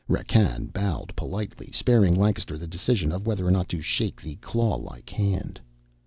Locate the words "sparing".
1.71-2.15